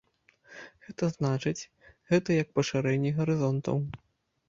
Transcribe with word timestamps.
Гэта 0.87 1.09
значыць, 1.17 1.67
гэта 2.15 2.41
як 2.43 2.47
пашырэнне 2.59 3.15
гарызонтаў. 3.23 3.77